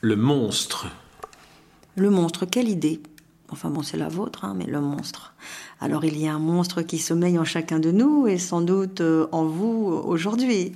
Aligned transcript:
Le 0.00 0.14
monstre. 0.14 0.86
Le 1.96 2.08
monstre, 2.08 2.44
quelle 2.44 2.68
idée 2.68 3.02
Enfin 3.50 3.68
bon, 3.68 3.82
c'est 3.82 3.96
la 3.96 4.08
vôtre, 4.08 4.44
hein, 4.44 4.54
mais 4.56 4.66
le 4.66 4.80
monstre. 4.80 5.34
Alors 5.80 6.04
il 6.04 6.16
y 6.16 6.28
a 6.28 6.34
un 6.34 6.38
monstre 6.38 6.82
qui 6.82 6.98
sommeille 6.98 7.36
en 7.36 7.44
chacun 7.44 7.80
de 7.80 7.90
nous 7.90 8.28
et 8.28 8.38
sans 8.38 8.60
doute 8.60 9.00
euh, 9.00 9.26
en 9.32 9.44
vous 9.46 9.86
aujourd'hui. 10.04 10.72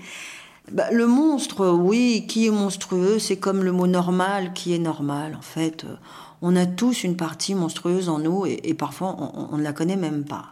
Bah, 0.73 0.91
le 0.91 1.07
monstre, 1.07 1.69
oui, 1.69 2.25
qui 2.27 2.49
est 2.49 2.51
monstrueux, 2.51 3.21
c'est 3.21 3.37
comme 3.37 3.63
le 3.63 3.71
mot 3.71 3.87
normal 3.87 4.53
qui 4.55 4.75
est 4.75 4.81
normal. 4.81 5.37
En 5.39 5.43
fait, 5.43 5.85
euh, 5.85 5.95
on 6.41 6.57
a 6.57 6.67
tous 6.67 7.05
une 7.05 7.17
partie 7.17 7.55
monstrueuse 7.55 8.09
en 8.09 8.19
nous 8.19 8.45
et, 8.45 8.75
parfois 8.75 9.15
on, 9.53 9.57
ne 9.57 9.63
la 9.63 9.73
connaît 9.73 9.95
même 9.95 10.25
pas. 10.25 10.47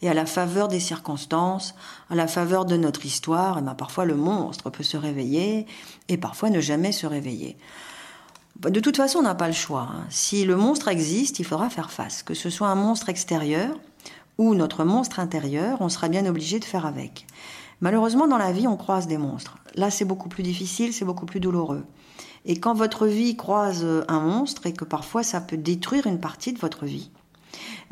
Et 0.00 0.08
à 0.08 0.14
la 0.14 0.24
faveur 0.24 0.68
des 0.68 0.80
circonstances, 0.80 1.74
à 2.08 2.14
la 2.14 2.26
faveur 2.26 2.64
de 2.64 2.78
notre 2.78 3.04
histoire, 3.04 3.58
et 3.58 3.60
eh 3.60 3.64
ben 3.64 3.74
parfois 3.74 4.06
le 4.06 4.14
monstre 4.14 4.70
peut 4.70 4.82
se 4.82 4.96
réveiller 4.96 5.66
et 6.08 6.16
parfois 6.16 6.48
ne 6.48 6.60
jamais 6.60 6.92
se 6.92 7.06
réveiller. 7.06 7.58
De 8.60 8.80
toute 8.80 8.96
façon, 8.96 9.18
on 9.18 9.22
n'a 9.22 9.34
pas 9.34 9.48
le 9.48 9.52
choix. 9.52 9.88
Hein. 9.90 10.04
Si 10.10 10.44
le 10.44 10.56
monstre 10.56 10.88
existe, 10.88 11.38
il 11.38 11.44
faudra 11.44 11.68
faire 11.70 11.90
face. 11.90 12.22
Que 12.22 12.34
ce 12.34 12.50
soit 12.50 12.68
un 12.68 12.74
monstre 12.74 13.08
extérieur 13.08 13.76
ou 14.38 14.54
notre 14.54 14.84
monstre 14.84 15.20
intérieur, 15.20 15.78
on 15.80 15.88
sera 15.88 16.08
bien 16.08 16.26
obligé 16.26 16.58
de 16.58 16.64
faire 16.64 16.86
avec. 16.86 17.26
Malheureusement, 17.80 18.26
dans 18.26 18.38
la 18.38 18.52
vie, 18.52 18.66
on 18.66 18.76
croise 18.76 19.06
des 19.06 19.18
monstres. 19.18 19.58
Là, 19.74 19.90
c'est 19.90 20.04
beaucoup 20.04 20.28
plus 20.28 20.42
difficile, 20.42 20.92
c'est 20.92 21.04
beaucoup 21.04 21.26
plus 21.26 21.40
douloureux. 21.40 21.84
Et 22.46 22.58
quand 22.58 22.74
votre 22.74 23.06
vie 23.06 23.36
croise 23.36 23.86
un 24.08 24.20
monstre 24.20 24.66
et 24.66 24.72
que 24.72 24.84
parfois 24.84 25.22
ça 25.22 25.40
peut 25.40 25.56
détruire 25.56 26.06
une 26.06 26.20
partie 26.20 26.52
de 26.52 26.58
votre 26.58 26.84
vie, 26.84 27.10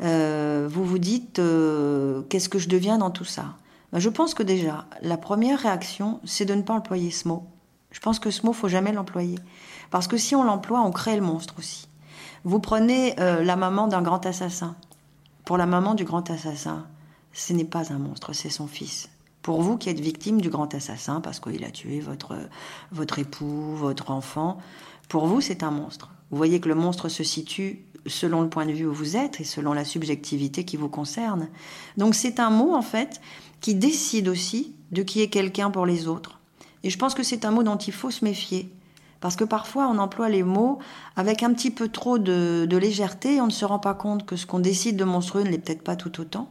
euh, 0.01 0.67
vous 0.69 0.85
vous 0.85 0.99
dites 0.99 1.39
euh, 1.39 2.21
qu'est-ce 2.29 2.49
que 2.49 2.59
je 2.59 2.69
deviens 2.69 2.97
dans 2.97 3.11
tout 3.11 3.25
ça? 3.25 3.55
Ben, 3.91 3.99
Je 3.99 4.09
pense 4.09 4.33
que 4.33 4.43
déjà, 4.43 4.85
la 5.01 5.17
première 5.17 5.59
réaction, 5.59 6.19
c'est 6.23 6.45
de 6.45 6.53
ne 6.53 6.61
pas 6.61 6.73
employer 6.73 7.11
ce 7.11 7.27
mot. 7.27 7.45
Je 7.93 7.99
pense 7.99 8.19
que 8.19 8.31
ce 8.31 8.45
mot, 8.45 8.51
faut 8.51 8.67
jamais 8.67 8.91
l'employer. 8.91 9.39
Parce 9.89 10.07
que 10.07 10.17
si 10.17 10.35
on 10.35 10.43
l'emploie, 10.43 10.81
on 10.81 10.91
crée 10.91 11.15
le 11.15 11.21
monstre 11.21 11.55
aussi. 11.57 11.87
Vous 12.43 12.59
prenez 12.59 13.17
euh, 13.21 13.43
la 13.43 13.55
maman 13.55 13.87
d'un 13.87 14.01
grand 14.01 14.25
assassin. 14.25 14.75
Pour 15.45 15.57
la 15.57 15.65
maman 15.65 15.93
du 15.93 16.03
grand 16.03 16.29
assassin, 16.29 16.85
ce 17.31 17.53
n'est 17.53 17.63
pas 17.63 17.93
un 17.93 17.99
monstre, 17.99 18.33
c'est 18.33 18.49
son 18.49 18.67
fils. 18.67 19.09
Pour 19.41 19.61
vous 19.61 19.77
qui 19.77 19.89
êtes 19.89 19.99
victime 19.99 20.41
du 20.41 20.49
grand 20.49 20.73
assassin, 20.73 21.21
parce 21.21 21.39
qu'il 21.39 21.63
a 21.63 21.71
tué 21.71 21.99
votre, 21.99 22.35
votre 22.91 23.19
époux, 23.19 23.75
votre 23.75 24.11
enfant, 24.11 24.57
pour 25.07 25.27
vous, 25.27 25.41
c'est 25.41 25.63
un 25.63 25.71
monstre. 25.71 26.09
Vous 26.31 26.37
voyez 26.37 26.59
que 26.59 26.69
le 26.69 26.75
monstre 26.75 27.09
se 27.09 27.23
situe 27.23 27.85
selon 28.07 28.41
le 28.41 28.49
point 28.49 28.65
de 28.65 28.71
vue 28.71 28.87
où 28.87 28.93
vous 28.93 29.15
êtes 29.15 29.39
et 29.39 29.43
selon 29.43 29.73
la 29.73 29.85
subjectivité 29.85 30.65
qui 30.65 30.77
vous 30.77 30.89
concerne. 30.89 31.49
Donc 31.97 32.15
c'est 32.15 32.39
un 32.39 32.49
mot, 32.49 32.73
en 32.73 32.81
fait, 32.81 33.21
qui 33.61 33.75
décide 33.75 34.27
aussi 34.27 34.75
de 34.91 35.03
qui 35.03 35.21
est 35.21 35.29
quelqu'un 35.29 35.71
pour 35.71 35.85
les 35.85 36.07
autres. 36.07 36.39
Et 36.83 36.89
je 36.89 36.97
pense 36.97 37.13
que 37.13 37.23
c'est 37.23 37.45
un 37.45 37.51
mot 37.51 37.63
dont 37.63 37.77
il 37.77 37.93
faut 37.93 38.11
se 38.11 38.25
méfier. 38.25 38.71
Parce 39.23 39.37
que 39.37 39.45
parfois, 39.45 39.87
on 39.87 39.99
emploie 39.99 40.27
les 40.27 40.43
mots 40.43 40.79
avec 41.15 41.43
un 41.43 41.53
petit 41.53 41.71
peu 41.71 41.87
trop 41.87 42.19
de, 42.19 42.67
légèreté 42.69 43.35
et 43.35 43.41
on 43.41 43.47
ne 43.47 43.51
se 43.51 43.63
rend 43.63 43.79
pas 43.79 43.93
compte 43.93 44.25
que 44.25 44.35
ce 44.35 44.45
qu'on 44.45 44.59
décide 44.59 44.97
de 44.97 45.05
monstrueux 45.05 45.43
ne 45.43 45.49
l'est 45.49 45.59
peut-être 45.59 45.81
pas 45.81 45.95
tout 45.95 46.19
autant. 46.19 46.49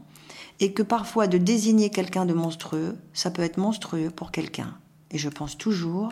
Et 0.58 0.72
que 0.72 0.83
parfois, 0.83 1.27
de 1.27 1.36
désigner 1.36 1.91
quelqu'un 1.91 2.25
de 2.25 2.33
monstrueux, 2.33 2.97
ça 3.12 3.30
peut 3.30 3.42
être 3.42 3.58
monstrueux 3.58 4.10
pour 4.10 4.30
quelqu'un. 4.30 4.75
Et 5.10 5.19
je 5.19 5.28
pense 5.28 5.58
toujours 5.58 6.08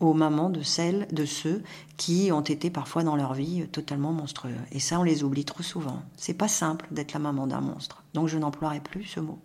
aux 0.00 0.12
mamans 0.12 0.50
de 0.50 0.62
celles, 0.62 1.08
de 1.10 1.24
ceux 1.24 1.62
qui 1.96 2.30
ont 2.32 2.42
été 2.42 2.68
parfois 2.68 3.02
dans 3.02 3.16
leur 3.16 3.32
vie 3.32 3.66
totalement 3.68 4.12
monstrueux. 4.12 4.52
Et 4.72 4.80
ça, 4.80 5.00
on 5.00 5.04
les 5.04 5.24
oublie 5.24 5.46
trop 5.46 5.62
souvent. 5.62 6.02
C'est 6.16 6.34
pas 6.34 6.48
simple 6.48 6.86
d'être 6.90 7.14
la 7.14 7.20
maman 7.20 7.46
d'un 7.46 7.62
monstre. 7.62 8.02
Donc 8.12 8.28
je 8.28 8.36
n'emploierai 8.36 8.80
plus 8.80 9.04
ce 9.04 9.20
mot. 9.20 9.38